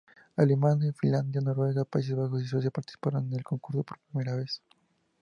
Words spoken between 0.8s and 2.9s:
Finlandia, Noruega, Países Bajos y Suecia